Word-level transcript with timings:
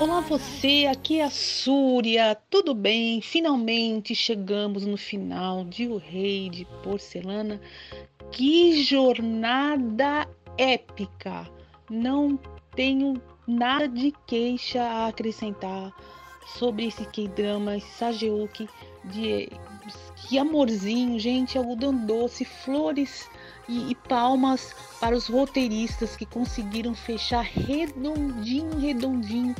Olá 0.00 0.20
você, 0.20 0.86
aqui 0.90 1.20
é 1.20 1.24
a 1.24 1.30
Súria, 1.30 2.34
tudo 2.48 2.74
bem? 2.74 3.20
Finalmente 3.20 4.14
chegamos 4.14 4.86
no 4.86 4.96
final 4.96 5.66
de 5.66 5.86
O 5.86 5.98
Rei 5.98 6.48
de 6.48 6.64
Porcelana. 6.82 7.60
Que 8.32 8.82
jornada 8.82 10.26
épica! 10.56 11.46
Não 11.90 12.38
tenho 12.74 13.20
nada 13.46 13.86
de 13.86 14.14
queixa 14.26 14.82
a 14.82 15.08
acrescentar 15.08 15.92
sobre 16.46 16.86
esse 16.86 17.04
K-drama, 17.04 17.76
esse 17.76 17.90
Sageuk, 17.90 18.68
de 19.04 19.50
que 20.16 20.38
amorzinho, 20.38 21.18
gente, 21.18 21.58
algodão 21.58 21.94
doce, 21.94 22.44
flores 22.44 23.28
e, 23.68 23.90
e 23.90 23.94
palmas 23.94 24.74
para 25.00 25.14
os 25.14 25.26
roteiristas 25.28 26.16
que 26.16 26.24
conseguiram 26.24 26.94
fechar 26.94 27.42
redondinho, 27.42 28.78
redondinho 28.78 29.54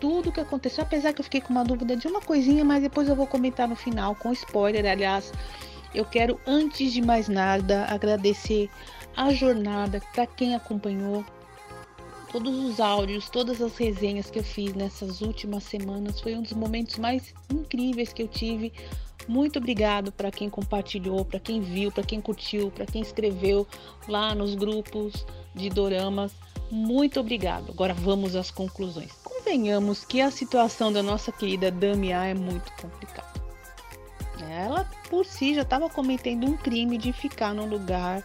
tudo 0.00 0.30
que 0.30 0.40
aconteceu, 0.40 0.84
apesar 0.84 1.12
que 1.12 1.20
eu 1.20 1.24
fiquei 1.24 1.40
com 1.40 1.52
uma 1.52 1.64
dúvida 1.64 1.96
de 1.96 2.06
uma 2.06 2.20
coisinha, 2.20 2.64
mas 2.64 2.82
depois 2.82 3.08
eu 3.08 3.16
vou 3.16 3.26
comentar 3.26 3.66
no 3.66 3.74
final 3.74 4.14
com 4.14 4.32
spoiler. 4.32 4.84
Aliás, 4.84 5.32
eu 5.94 6.04
quero 6.04 6.38
antes 6.46 6.92
de 6.92 7.00
mais 7.00 7.28
nada 7.28 7.86
agradecer 7.86 8.70
a 9.16 9.32
jornada 9.32 10.02
para 10.14 10.26
quem 10.26 10.54
acompanhou 10.54 11.24
todos 12.36 12.54
os 12.66 12.80
áudios, 12.80 13.30
todas 13.30 13.62
as 13.62 13.78
resenhas 13.78 14.30
que 14.30 14.38
eu 14.38 14.44
fiz 14.44 14.74
nessas 14.74 15.22
últimas 15.22 15.64
semanas. 15.64 16.20
Foi 16.20 16.34
um 16.34 16.42
dos 16.42 16.52
momentos 16.52 16.98
mais 16.98 17.32
incríveis 17.50 18.12
que 18.12 18.22
eu 18.22 18.28
tive. 18.28 18.74
Muito 19.26 19.58
obrigado 19.58 20.12
para 20.12 20.30
quem 20.30 20.50
compartilhou, 20.50 21.24
para 21.24 21.40
quem 21.40 21.62
viu, 21.62 21.90
para 21.90 22.04
quem 22.04 22.20
curtiu, 22.20 22.70
para 22.70 22.84
quem 22.84 23.00
escreveu 23.00 23.66
lá 24.06 24.34
nos 24.34 24.54
grupos 24.54 25.24
de 25.54 25.70
doramas. 25.70 26.30
Muito 26.70 27.18
obrigado. 27.20 27.70
Agora 27.70 27.94
vamos 27.94 28.36
às 28.36 28.50
conclusões. 28.50 29.12
Convenhamos 29.24 30.04
que 30.04 30.20
a 30.20 30.30
situação 30.30 30.92
da 30.92 31.02
nossa 31.02 31.32
querida 31.32 31.70
Damia 31.70 32.22
é 32.22 32.34
muito 32.34 32.70
complicada. 32.82 33.32
Ela 34.50 34.86
por 35.08 35.24
si 35.24 35.54
já 35.54 35.62
estava 35.62 35.88
cometendo 35.88 36.46
um 36.46 36.56
crime 36.56 36.98
de 36.98 37.14
ficar 37.14 37.54
no 37.54 37.64
lugar 37.64 38.22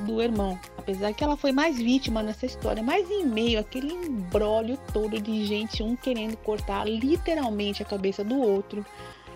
do 0.00 0.20
irmão, 0.20 0.58
apesar 0.76 1.12
que 1.12 1.22
ela 1.22 1.36
foi 1.36 1.52
mais 1.52 1.76
vítima 1.76 2.22
nessa 2.22 2.46
história, 2.46 2.82
mas 2.82 3.10
em 3.10 3.24
meio 3.24 3.60
àquele 3.60 3.92
embrólio 3.92 4.78
todo 4.92 5.20
de 5.20 5.44
gente 5.44 5.82
um 5.82 5.94
querendo 5.94 6.36
cortar 6.38 6.86
literalmente 6.88 7.82
a 7.82 7.86
cabeça 7.86 8.24
do 8.24 8.40
outro, 8.40 8.84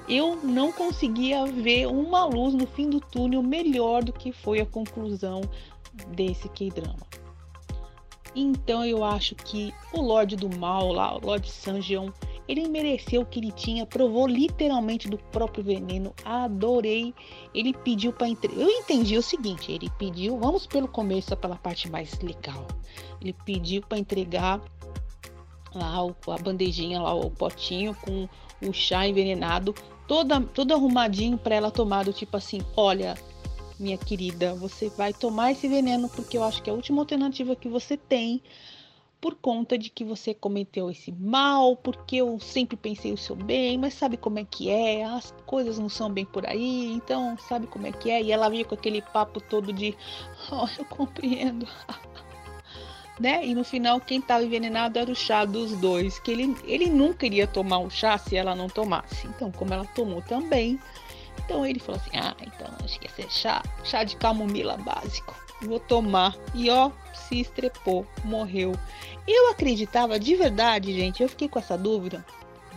eu 0.09 0.37
não 0.37 0.73
conseguia 0.73 1.47
ver 1.47 1.87
uma 1.87 2.25
luz 2.25 2.55
no 2.55 2.67
fim 2.67 2.89
do 2.89 3.01
túnel 3.01 3.43
melhor 3.43 4.05
do 4.05 4.13
que 4.13 4.33
foi 4.33 4.61
a 4.61 4.67
conclusão 4.67 5.41
desse 6.09 6.49
K-drama. 6.49 7.07
Então 8.35 8.85
eu 8.85 9.03
acho 9.03 9.35
que 9.35 9.73
o 9.93 10.01
Lorde 10.01 10.37
do 10.37 10.55
Mal 10.59 10.93
lá, 10.93 11.17
o 11.17 11.25
Lorde 11.25 11.51
Sanjeon, 11.51 12.11
ele 12.49 12.69
mereceu 12.69 13.23
o 13.23 13.27
que 13.27 13.41
ele 13.41 13.51
tinha, 13.51 13.85
provou 13.85 14.27
literalmente 14.27 15.09
do 15.09 15.19
próprio 15.19 15.65
veneno. 15.65 16.15
Adorei. 16.25 17.13
Ele 17.53 17.73
pediu 17.73 18.13
para 18.13 18.29
entregar. 18.29 18.61
Eu 18.61 18.71
entendi 18.71 19.17
o 19.17 19.23
seguinte, 19.23 19.73
ele 19.73 19.91
pediu, 19.99 20.39
vamos 20.39 20.67
pelo 20.67 20.87
começo, 20.87 21.37
pela 21.37 21.57
parte 21.57 21.91
mais 21.91 22.19
legal. 22.21 22.67
Ele 23.21 23.33
pediu 23.45 23.83
para 23.83 23.99
entregar 23.99 24.61
lá 25.75 25.99
a 25.99 26.39
bandejinha 26.39 27.01
lá, 27.01 27.15
o 27.15 27.31
potinho 27.31 27.95
com 27.95 28.29
o 28.67 28.73
chá 28.73 29.07
envenenado, 29.07 29.75
toda, 30.07 30.41
todo 30.41 30.73
arrumadinho 30.73 31.37
para 31.37 31.55
ela 31.55 31.71
tomar, 31.71 32.05
do 32.05 32.13
tipo 32.13 32.37
assim, 32.37 32.61
olha, 32.77 33.15
minha 33.79 33.99
querida, 33.99 34.55
você 34.55 34.89
vai 34.89 35.13
tomar 35.13 35.53
esse 35.53 35.69
veneno 35.69 36.09
porque 36.09 36.39
eu 36.39 36.45
acho 36.45 36.63
que 36.63 36.71
é 36.71 36.73
a 36.73 36.77
última 36.77 37.03
alternativa 37.03 37.55
que 37.55 37.69
você 37.69 37.97
tem 37.97 38.43
por 39.21 39.35
conta 39.35 39.79
de 39.79 39.91
que 39.91 40.05
você 40.05 40.35
cometeu 40.35 40.91
esse 40.91 41.11
mal, 41.13 41.77
porque 41.77 42.17
eu 42.17 42.39
sempre 42.39 42.77
pensei 42.77 43.13
o 43.13 43.17
seu 43.17 43.35
bem, 43.35 43.79
mas 43.79 43.95
sabe 43.95 44.17
como 44.17 44.39
é 44.39 44.45
que 44.45 44.71
é? 44.71 45.05
As 45.05 45.35
coisas 45.47 45.79
não 45.79 45.89
são 45.89 46.11
bem 46.11 46.25
por 46.25 46.47
aí, 46.47 46.93
então 46.93 47.37
sabe 47.39 47.67
como 47.67 47.87
é 47.87 47.93
que 47.93 48.11
é? 48.11 48.23
E 48.23 48.31
ela 48.31 48.49
veio 48.49 48.67
com 48.67 48.75
aquele 48.75 49.03
papo 49.03 49.41
todo 49.41 49.73
de, 49.73 49.97
oh, 50.53 50.69
eu 50.79 50.85
compreendo. 50.85 51.67
né? 53.19 53.45
E 53.45 53.55
no 53.55 53.65
final 53.65 54.01
quem 54.01 54.19
estava 54.19 54.45
envenenado 54.45 54.99
era 54.99 55.11
o 55.11 55.15
chá 55.15 55.45
dos 55.45 55.73
dois, 55.79 56.19
que 56.19 56.31
ele, 56.31 56.57
ele 56.65 56.87
nunca 56.87 57.27
iria 57.27 57.47
tomar 57.47 57.79
o 57.79 57.91
chá 57.91 58.19
se 58.19 58.37
ela 58.37 58.55
não 58.55 58.69
tomasse. 58.69 59.27
Então, 59.27 59.51
como 59.51 59.73
ela 59.73 59.87
tomou 59.87 60.21
também, 60.23 60.79
então 61.45 61.65
ele 61.65 61.79
falou 61.79 62.01
assim: 62.01 62.17
Ah, 62.17 62.37
então 62.43 62.69
acho 62.85 62.99
que 63.01 63.07
ia 63.07 63.15
ser 63.15 63.31
chá, 63.31 63.63
chá 63.85 64.05
de 64.05 64.17
camomila 64.17 64.77
básico. 64.77 65.46
Vou 65.63 65.81
tomar. 65.81 66.37
E 66.55 66.71
ó, 66.71 66.91
se 67.13 67.41
estrepou, 67.41 68.07
morreu. 68.25 68.75
Eu 69.27 69.51
acreditava 69.51 70.19
de 70.19 70.35
verdade, 70.35 70.93
gente. 70.93 71.23
Eu 71.23 71.29
fiquei 71.29 71.49
com 71.49 71.59
essa 71.59 71.77
dúvida. 71.77 72.25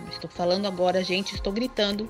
Estou 0.09 0.29
falando 0.29 0.65
agora, 0.65 1.03
gente, 1.03 1.35
estou 1.35 1.51
gritando, 1.51 2.09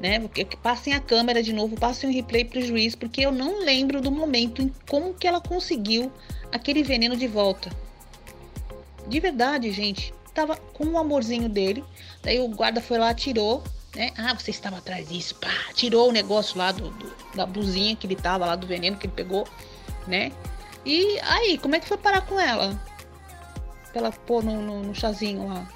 né? 0.00 0.28
Passem 0.62 0.92
a 0.94 1.00
câmera 1.00 1.42
de 1.42 1.52
novo, 1.52 1.76
passem 1.76 2.10
o 2.10 2.12
replay 2.12 2.44
para 2.44 2.58
o 2.58 2.62
juiz, 2.62 2.96
porque 2.96 3.20
eu 3.20 3.30
não 3.30 3.64
lembro 3.64 4.00
do 4.00 4.10
momento 4.10 4.60
em 4.60 4.72
como 4.88 5.14
que 5.14 5.28
ela 5.28 5.40
conseguiu 5.40 6.12
aquele 6.50 6.82
veneno 6.82 7.16
de 7.16 7.28
volta. 7.28 7.70
De 9.06 9.20
verdade, 9.20 9.70
gente. 9.70 10.12
Tava 10.34 10.56
com 10.56 10.84
o 10.86 10.98
amorzinho 10.98 11.48
dele. 11.48 11.84
Daí 12.22 12.38
o 12.40 12.48
guarda 12.48 12.80
foi 12.80 12.98
lá, 12.98 13.14
tirou 13.14 13.62
né? 13.94 14.12
Ah, 14.16 14.34
você 14.34 14.50
estava 14.50 14.78
atrás 14.78 15.08
disso, 15.08 15.34
pá, 15.36 15.50
tirou 15.74 16.08
o 16.08 16.12
negócio 16.12 16.56
lá 16.56 16.72
do, 16.72 16.90
do, 16.90 17.12
da 17.34 17.44
blusinha 17.44 17.96
que 17.96 18.06
ele 18.06 18.16
tava 18.16 18.46
lá, 18.46 18.54
do 18.54 18.66
veneno 18.66 18.96
que 18.96 19.06
ele 19.06 19.14
pegou, 19.14 19.46
né? 20.10 20.32
E 20.84 21.18
aí, 21.20 21.56
como 21.58 21.74
é 21.74 21.80
que 21.80 21.88
foi 21.88 21.96
parar 21.96 22.22
com 22.22 22.38
ela? 22.38 22.78
Pra 23.92 24.00
ela 24.00 24.12
pôr 24.12 24.42
no, 24.44 24.60
no, 24.60 24.82
no 24.82 24.94
chazinho 24.94 25.48
lá. 25.48 25.66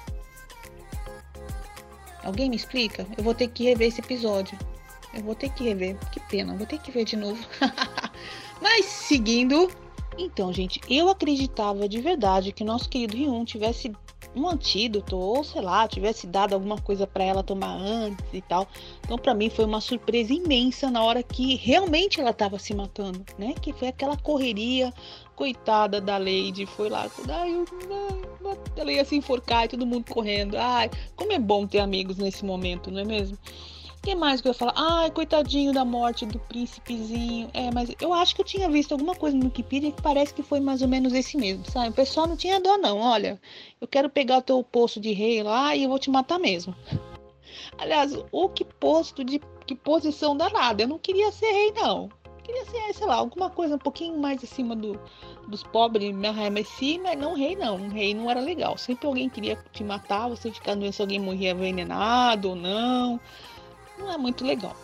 Alguém 2.23 2.49
me 2.49 2.55
explica? 2.55 3.05
Eu 3.17 3.23
vou 3.23 3.33
ter 3.33 3.47
que 3.47 3.63
rever 3.65 3.87
esse 3.87 4.01
episódio. 4.01 4.57
Eu 5.13 5.23
vou 5.23 5.35
ter 5.35 5.49
que 5.49 5.63
rever. 5.63 5.97
Que 6.11 6.19
pena, 6.19 6.55
vou 6.55 6.65
ter 6.65 6.79
que 6.79 6.91
ver 6.91 7.05
de 7.05 7.15
novo. 7.15 7.43
Mas 8.61 8.85
seguindo. 8.85 9.69
Então, 10.17 10.51
gente, 10.51 10.81
eu 10.89 11.09
acreditava 11.09 11.87
de 11.87 12.01
verdade 12.01 12.51
que 12.51 12.63
nosso 12.63 12.89
querido 12.89 13.15
Ryun 13.15 13.45
tivesse 13.45 13.95
um 14.35 14.47
antídoto 14.47 15.17
ou 15.17 15.43
sei 15.43 15.61
lá, 15.61 15.87
tivesse 15.87 16.27
dado 16.27 16.53
alguma 16.53 16.77
coisa 16.77 17.07
para 17.07 17.23
ela 17.23 17.43
tomar 17.43 17.75
antes 17.75 18.25
e 18.33 18.41
tal. 18.41 18.67
Então 19.03 19.17
para 19.17 19.33
mim 19.33 19.49
foi 19.49 19.65
uma 19.65 19.81
surpresa 19.81 20.33
imensa 20.33 20.91
na 20.91 21.03
hora 21.03 21.23
que 21.23 21.55
realmente 21.55 22.19
ela 22.19 22.31
estava 22.31 22.59
se 22.59 22.73
matando, 22.73 23.23
né? 23.37 23.53
Que 23.61 23.73
foi 23.73 23.87
aquela 23.87 24.17
correria, 24.17 24.93
coitada 25.35 25.99
da 26.01 26.17
Lady, 26.17 26.65
foi 26.65 26.89
lá, 26.89 27.09
ai, 27.29 27.53
eu, 27.53 27.65
ai, 27.91 28.57
ela 28.75 28.91
ia 28.91 29.05
se 29.05 29.15
enforcar 29.15 29.65
e 29.65 29.69
todo 29.69 29.85
mundo 29.85 30.05
correndo. 30.09 30.55
Ai, 30.57 30.89
como 31.15 31.31
é 31.31 31.39
bom 31.39 31.67
ter 31.67 31.79
amigos 31.79 32.17
nesse 32.17 32.45
momento, 32.45 32.91
não 32.91 33.01
é 33.01 33.05
mesmo? 33.05 33.37
Que 34.05 34.13
mais 34.13 34.39
que 34.39 34.47
eu 34.47 34.51
ia 34.51 34.53
falar? 34.53 34.73
Ai, 34.75 35.09
coitadinho 35.09 35.73
da 35.73 35.83
morte 35.83 36.27
do 36.27 36.37
príncipezinho. 36.37 37.49
É, 37.53 37.71
mas 37.73 37.89
eu 37.99 38.13
acho 38.13 38.35
que 38.35 38.41
eu 38.41 38.45
tinha 38.45 38.69
visto 38.69 38.91
alguma 38.91 39.15
coisa 39.15 39.35
no 39.35 39.45
Wikipedia 39.45 39.91
que 39.91 40.01
parece 40.01 40.31
que 40.31 40.43
foi 40.43 40.59
mais 40.59 40.83
ou 40.83 40.87
menos 40.87 41.11
esse 41.11 41.35
mesmo, 41.35 41.65
sabe? 41.65 41.89
O 41.89 41.93
pessoal 41.93 42.27
não 42.27 42.37
tinha 42.37 42.61
dó, 42.61 42.77
não. 42.77 42.99
Olha, 42.99 43.41
eu 43.81 43.87
quero 43.87 44.07
pegar 44.07 44.37
o 44.37 44.41
teu 44.43 44.63
posto 44.63 44.99
de 44.99 45.11
rei 45.11 45.41
lá 45.41 45.75
e 45.75 45.83
eu 45.83 45.89
vou 45.89 45.97
te 45.97 46.11
matar 46.11 46.37
mesmo. 46.37 46.75
Aliás, 47.79 48.15
o 48.31 48.47
que 48.49 48.63
posto 48.63 49.23
de 49.23 49.41
que 49.65 49.73
posição 49.73 50.37
danada. 50.37 50.83
Eu 50.83 50.87
não 50.87 50.99
queria 50.99 51.31
ser 51.31 51.51
rei, 51.51 51.71
não. 51.71 52.09
Eu 52.25 52.41
queria 52.43 52.65
ser, 52.65 52.93
sei 52.93 53.07
lá, 53.07 53.15
alguma 53.15 53.49
coisa 53.49 53.73
um 53.73 53.79
pouquinho 53.79 54.19
mais 54.19 54.43
acima 54.43 54.75
do, 54.75 54.99
dos 55.47 55.63
pobres, 55.63 56.15
mas 56.15 56.35
não 57.17 57.33
rei, 57.33 57.55
não. 57.55 57.75
Um 57.77 57.89
rei 57.89 58.13
não 58.13 58.29
era 58.29 58.39
legal. 58.39 58.77
Sempre 58.77 59.07
alguém 59.07 59.27
queria 59.27 59.55
te 59.71 59.83
matar, 59.83 60.29
você 60.29 60.51
ficar 60.51 60.75
doendo 60.75 60.93
se 60.93 61.01
alguém 61.01 61.19
morria 61.19 61.49
envenenado 61.49 62.49
ou 62.49 62.55
não 62.55 63.19
não 63.97 64.11
é 64.11 64.17
muito 64.17 64.45
legal. 64.45 64.75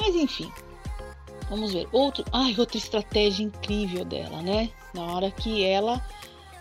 Mas 0.00 0.14
enfim, 0.14 0.52
vamos 1.48 1.72
ver. 1.72 1.88
Outro, 1.92 2.24
ai, 2.32 2.54
outra 2.58 2.76
estratégia 2.76 3.44
incrível 3.44 4.04
dela, 4.04 4.42
né? 4.42 4.70
Na 4.94 5.04
hora 5.04 5.30
que 5.30 5.64
ela 5.64 6.04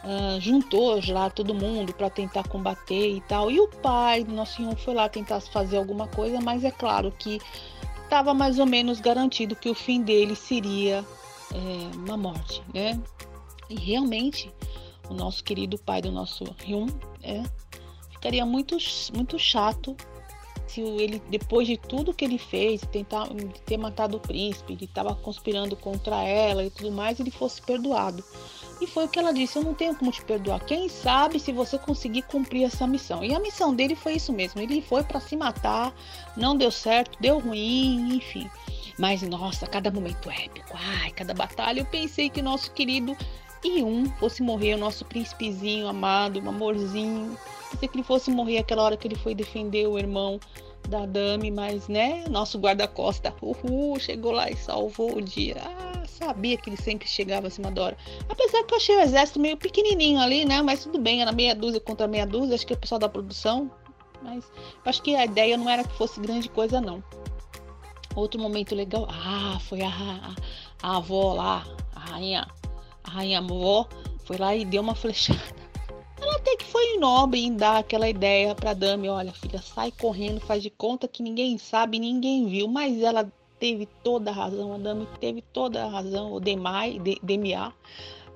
uh, 0.04 0.40
juntou 0.40 1.00
lá 1.10 1.30
todo 1.30 1.54
mundo 1.54 1.94
para 1.94 2.10
tentar 2.10 2.48
combater 2.48 3.10
e 3.10 3.22
tal. 3.22 3.52
E 3.52 3.60
o 3.60 3.68
pai 3.68 4.24
do 4.24 4.34
nosso 4.34 4.62
irmão 4.62 4.76
foi 4.76 4.94
lá 4.94 5.08
tentar 5.10 5.40
fazer 5.42 5.78
alguma 5.78 6.08
coisa, 6.08 6.40
mas 6.42 6.64
é 6.64 6.72
claro 6.72 7.12
que 7.12 7.40
estava 8.04 8.34
mais 8.34 8.58
ou 8.58 8.66
menos 8.66 9.00
garantido 9.00 9.56
que 9.56 9.70
o 9.70 9.76
fim 9.76 10.02
dele 10.02 10.36
seria 10.36 11.06
é, 11.54 11.96
uma 11.98 12.18
morte, 12.18 12.64
né? 12.74 13.00
E 13.70 13.76
realmente, 13.76 14.52
o 15.10 15.14
nosso 15.14 15.44
querido 15.44 15.78
pai 15.78 16.02
do 16.02 16.12
nosso 16.12 16.46
Ryun 16.60 16.88
é, 17.22 17.44
ficaria 18.10 18.46
muito, 18.46 18.78
muito 19.14 19.38
chato 19.38 19.96
se 20.68 20.82
ele, 20.82 21.22
depois 21.30 21.68
de 21.68 21.78
tudo 21.78 22.14
que 22.14 22.26
ele 22.26 22.38
fez, 22.38 22.82
tentar 22.92 23.28
ter 23.66 23.78
matado 23.78 24.18
o 24.18 24.20
príncipe, 24.20 24.74
ele 24.74 24.86
estava 24.86 25.16
conspirando 25.16 25.76
contra 25.76 26.24
ela 26.24 26.64
e 26.64 26.70
tudo 26.70 26.92
mais, 26.92 27.20
ele 27.20 27.32
fosse 27.32 27.62
perdoado. 27.62 28.24
E 28.80 28.86
foi 28.86 29.06
o 29.06 29.08
que 29.08 29.18
ela 29.18 29.34
disse: 29.34 29.58
Eu 29.58 29.64
não 29.64 29.74
tenho 29.74 29.96
como 29.96 30.12
te 30.12 30.24
perdoar. 30.24 30.64
Quem 30.66 30.88
sabe 30.88 31.40
se 31.40 31.52
você 31.52 31.78
conseguir 31.78 32.22
cumprir 32.24 32.64
essa 32.64 32.86
missão. 32.86 33.24
E 33.24 33.34
a 33.34 33.40
missão 33.40 33.74
dele 33.74 33.96
foi 33.96 34.14
isso 34.14 34.32
mesmo: 34.32 34.62
ele 34.62 34.82
foi 34.82 35.04
para 35.04 35.20
se 35.20 35.36
matar, 35.36 35.94
não 36.36 36.56
deu 36.56 36.72
certo, 36.72 37.18
deu 37.20 37.40
ruim, 37.40 38.16
enfim. 38.16 38.50
Mas 38.98 39.22
nossa, 39.22 39.68
cada 39.68 39.92
momento 39.92 40.30
épico, 40.30 40.74
ai, 40.74 41.12
cada 41.12 41.34
batalha, 41.34 41.82
eu 41.82 41.86
pensei 41.86 42.30
que 42.30 42.42
nosso 42.42 42.72
querido 42.72 43.16
Yun 43.66 44.06
fosse 44.20 44.42
morrer, 44.42 44.76
o 44.76 44.78
nosso 44.78 45.06
príncipezinho 45.06 45.88
amado, 45.88 46.40
um 46.40 46.50
amorzinho. 46.50 47.38
Pensei 47.72 47.88
que 47.88 47.98
ele 47.98 48.04
fosse 48.04 48.32
morrer 48.32 48.60
aquela 48.60 48.84
hora 48.84 48.98
que 48.98 49.08
ele 49.08 49.16
foi 49.16 49.36
defender 49.36 49.88
o 49.88 49.98
irmão 49.98 50.40
da 50.88 51.06
Dami, 51.06 51.52
mas 51.52 51.88
né, 51.88 52.24
nosso 52.30 52.58
guarda-costa, 52.58 53.34
uhul, 53.42 54.00
chegou 54.00 54.32
lá 54.32 54.50
e 54.50 54.56
salvou 54.56 55.18
o 55.18 55.22
dia. 55.22 55.58
Ah, 55.60 56.04
sabia 56.06 56.58
que 56.58 56.70
ele 56.70 56.78
sempre 56.78 57.08
chegava 57.08 57.48
acima 57.48 57.70
da 57.72 57.84
hora. 57.84 57.98
Apesar 58.30 58.64
que 58.64 58.74
eu 58.74 58.78
achei 58.78 58.96
o 58.96 59.02
exército 59.02 59.40
meio 59.40 59.58
pequenininho 59.58 60.20
ali, 60.20 60.46
né? 60.46 60.62
Mas 60.62 60.84
tudo 60.84 61.00
bem, 61.00 61.22
era 61.22 61.32
meia 61.32 61.54
dúzia 61.54 61.80
contra 61.80 62.08
meia 62.08 62.26
dúzia, 62.26 62.56
acho 62.56 62.66
que 62.66 62.74
o 62.74 62.78
pessoal 62.78 63.00
da 63.00 63.10
produção. 63.10 63.70
Mas 64.22 64.46
acho 64.86 65.02
que 65.02 65.16
a 65.16 65.26
ideia 65.26 65.58
não 65.58 65.70
era 65.70 65.84
que 65.84 65.94
fosse 65.94 66.20
grande 66.20 66.50
coisa, 66.50 66.82
não. 66.82 67.04
Outro 68.16 68.42
momento 68.42 68.74
legal, 68.74 69.08
ah, 69.10 69.60
foi 69.60 69.82
a, 69.82 69.90
a, 69.90 70.36
a 70.82 70.98
avó 70.98 71.34
lá, 71.34 71.68
a 71.94 72.00
rainha, 72.00 72.48
a 73.08 73.10
rainha 73.10 73.40
avó, 73.40 73.88
foi 74.26 74.38
lá 74.38 74.56
e 74.56 74.66
deu 74.66 74.82
uma 74.82 74.94
flechada. 74.94 75.40
Ela 76.20 76.36
até 76.36 76.58
que 76.58 76.66
foi 76.66 76.98
nobre 76.98 77.44
em 77.44 77.56
dar 77.56 77.78
aquela 77.78 78.10
ideia 78.10 78.54
para 78.54 78.74
Dami, 78.74 79.08
olha, 79.08 79.32
filha, 79.32 79.62
sai 79.62 79.92
correndo, 79.92 80.42
faz 80.42 80.62
de 80.62 80.70
conta 80.70 81.08
que 81.08 81.24
ninguém 81.24 81.58
sabe, 81.58 82.00
ninguém 82.00 82.48
viu, 82.48 82.68
mas 82.68 83.02
ela 83.02 83.32
teve 83.60 83.88
toda 84.04 84.30
a 84.30 84.34
razão, 84.34 84.74
a 84.74 84.78
Dami 84.78 85.08
teve 85.20 85.42
toda 85.42 85.84
a 85.84 85.88
razão, 85.88 86.34
o 86.34 86.40
Demai, 86.40 87.00
de, 87.00 87.20
Demiá, 87.24 87.72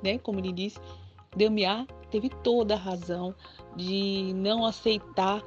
né, 0.02 0.18
como 0.20 0.40
ele 0.40 0.52
disse, 0.52 0.80
Demiá 1.36 1.86
teve 2.10 2.30
toda 2.30 2.76
a 2.76 2.78
razão 2.78 3.34
de 3.76 4.32
não 4.36 4.66
aceitar 4.66 5.44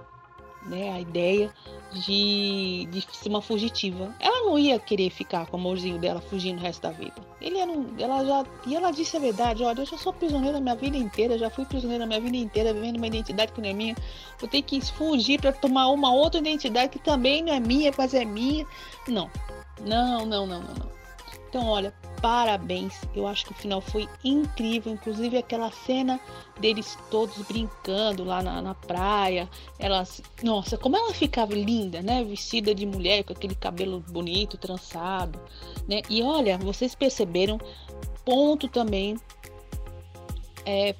né, 0.66 0.92
a 0.92 1.00
ideia 1.00 1.52
de, 1.92 2.88
de 2.90 3.06
ser 3.12 3.28
uma 3.28 3.42
fugitiva. 3.42 4.14
Ela 4.18 4.46
não 4.46 4.58
ia 4.58 4.78
querer 4.78 5.10
ficar 5.10 5.46
com 5.46 5.56
o 5.56 5.60
amorzinho 5.60 5.98
dela 5.98 6.20
fugindo 6.20 6.58
o 6.58 6.62
resto 6.62 6.82
da 6.82 6.90
vida. 6.90 7.14
Ele 7.40 7.58
era 7.58 7.70
um, 7.70 7.94
ela 7.98 8.24
já, 8.24 8.44
e 8.66 8.74
ela 8.74 8.90
disse 8.90 9.16
a 9.16 9.20
verdade: 9.20 9.62
olha, 9.62 9.80
eu 9.80 9.86
já 9.86 9.96
sou 9.96 10.12
prisioneira 10.12 10.60
minha 10.60 10.74
vida 10.74 10.96
inteira, 10.96 11.38
já 11.38 11.50
fui 11.50 11.64
prisioneira 11.64 12.06
minha 12.06 12.20
vida 12.20 12.36
inteira, 12.36 12.72
vivendo 12.72 12.96
uma 12.96 13.06
identidade 13.06 13.52
que 13.52 13.60
não 13.60 13.68
é 13.68 13.72
minha. 13.72 13.96
Eu 14.40 14.48
tenho 14.48 14.64
que 14.64 14.80
fugir 14.80 15.40
para 15.40 15.52
tomar 15.52 15.88
uma 15.88 16.12
outra 16.12 16.40
identidade 16.40 16.90
que 16.90 16.98
também 16.98 17.42
não 17.42 17.52
é 17.52 17.60
minha, 17.60 17.92
mas 17.96 18.14
é 18.14 18.24
minha. 18.24 18.66
Não, 19.08 19.30
não, 19.80 20.26
não, 20.26 20.46
não, 20.46 20.60
não. 20.60 20.74
não. 20.74 21.03
Então, 21.54 21.68
olha, 21.68 21.94
parabéns. 22.20 22.94
Eu 23.14 23.28
acho 23.28 23.44
que 23.46 23.52
o 23.52 23.54
final 23.54 23.80
foi 23.80 24.08
incrível. 24.24 24.92
Inclusive 24.92 25.38
aquela 25.38 25.70
cena 25.70 26.18
deles 26.58 26.98
todos 27.12 27.38
brincando 27.46 28.24
lá 28.24 28.42
na, 28.42 28.60
na 28.60 28.74
praia. 28.74 29.48
Elas, 29.78 30.20
nossa, 30.42 30.76
como 30.76 30.96
ela 30.96 31.14
ficava 31.14 31.54
linda, 31.54 32.02
né? 32.02 32.24
Vestida 32.24 32.74
de 32.74 32.84
mulher 32.84 33.22
com 33.22 33.32
aquele 33.32 33.54
cabelo 33.54 34.00
bonito, 34.00 34.58
trançado, 34.58 35.40
né? 35.86 36.02
E 36.10 36.24
olha, 36.24 36.58
vocês 36.58 36.96
perceberam 36.96 37.56
ponto 38.24 38.66
também 38.66 39.16
é 40.66 40.96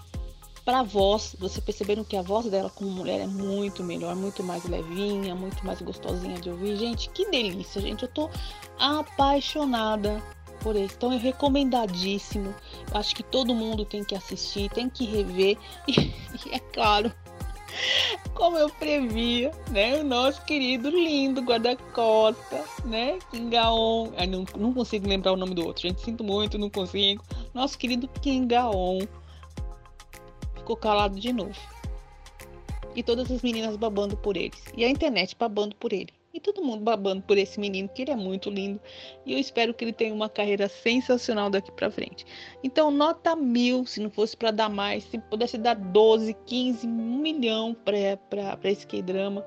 para 0.65 0.85
voz, 0.85 1.35
vocês 1.39 1.63
perceberam 1.63 2.05
que 2.05 2.17
a 2.17 2.23
voz 2.23 2.47
dela 2.47 2.71
como 2.71 2.91
mulher 2.91 3.21
é 3.21 3.27
muito 3.27 3.83
melhor, 3.83 4.15
muito 4.15 4.43
mais 4.45 4.65
levinha, 4.65 5.35
muito 5.35 5.67
mais 5.67 5.83
gostosinha 5.83 6.41
de 6.41 6.49
ouvir. 6.49 6.77
Gente, 6.77 7.11
que 7.11 7.29
delícia, 7.29 7.83
gente. 7.83 8.05
Eu 8.05 8.09
tô 8.09 8.31
apaixonada 8.79 10.23
por 10.65 10.75
esse. 10.75 10.95
Então 10.97 11.13
é 11.13 11.19
recomendadíssimo. 11.19 12.55
Eu 12.91 12.99
acho 12.99 13.15
que 13.15 13.23
todo 13.23 13.55
mundo 13.55 13.85
tem 13.85 14.03
que 14.03 14.15
assistir, 14.15 14.71
tem 14.71 14.89
que 14.89 15.05
rever. 15.05 15.59
E, 15.87 16.15
e 16.49 16.55
é 16.55 16.59
claro, 16.59 17.13
como 18.35 18.57
eu 18.57 18.71
previa, 18.71 19.53
né? 19.71 20.01
O 20.01 20.05
nosso 20.05 20.43
querido 20.45 20.89
lindo 20.89 21.43
guarda-costa, 21.43 22.65
né? 22.87 23.19
Kingaon. 23.31 24.13
Eu 24.17 24.27
não, 24.27 24.45
não 24.57 24.73
consigo 24.73 25.07
lembrar 25.07 25.33
o 25.33 25.37
nome 25.37 25.55
do 25.55 25.67
outro, 25.67 25.83
gente. 25.83 26.01
Sinto 26.01 26.25
muito, 26.25 26.59
não 26.59 26.71
consigo. 26.71 27.23
Nosso 27.53 27.79
querido 27.79 28.09
Kingaon 28.09 29.01
ficou 30.57 30.77
calado 30.77 31.21
de 31.21 31.33
novo. 31.33 31.61
E 32.97 33.03
todas 33.03 33.31
as 33.31 33.43
meninas 33.43 33.77
babando 33.77 34.17
por 34.17 34.37
eles. 34.37 34.63
E 34.77 34.85
a 34.85 34.89
internet 34.89 35.37
babando 35.39 35.77
por 35.77 35.93
ele. 35.93 36.13
E 36.35 36.41
todo 36.41 36.65
mundo 36.65 36.83
babando 36.83 37.23
por 37.23 37.39
esse 37.39 37.61
menino, 37.61 37.89
que 37.89 38.03
ele 38.03 38.11
é 38.11 38.17
muito 38.17 38.51
lindo. 38.51 38.81
E 39.25 39.33
eu 39.33 39.39
espero 39.39 39.73
que 39.73 39.85
ele 39.85 39.93
tenha 39.93 40.13
uma 40.13 40.29
carreira 40.29 40.69
sensacional 40.69 41.49
daqui 41.49 41.71
para 41.71 41.93
frente. 41.93 42.27
Então, 42.65 42.91
nota 42.91 43.37
mil, 43.37 43.87
se 43.87 44.01
não 44.01 44.11
fosse 44.11 44.37
para 44.37 44.51
dar 44.51 44.69
mais, 44.69 45.05
se 45.05 45.17
pudesse 45.17 45.57
dar 45.57 45.75
12, 45.75 46.35
15, 46.45 46.89
1 46.89 46.91
milhão 46.91 47.73
para 47.73 48.69
esse 48.69 48.85
K-drama. 48.85 49.47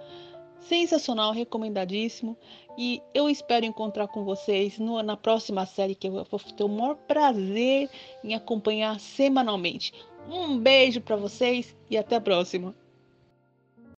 Sensacional, 0.62 1.34
recomendadíssimo. 1.34 2.38
E 2.78 3.02
eu 3.14 3.30
espero 3.30 3.66
encontrar 3.66 4.08
com 4.08 4.24
vocês 4.24 4.80
no, 4.80 5.04
na 5.04 5.18
próxima 5.18 5.66
série 5.66 5.94
que 5.94 6.08
eu 6.08 6.24
vou 6.24 6.40
ter 6.40 6.64
o 6.64 6.70
maior 6.70 6.96
prazer 6.96 7.90
em 8.24 8.34
acompanhar 8.34 8.98
semanalmente. 8.98 9.92
Um 10.30 10.58
beijo 10.58 11.02
para 11.02 11.18
vocês 11.18 11.76
e 11.90 11.98
até 11.98 12.16
a 12.16 12.22
próxima. 12.22 12.74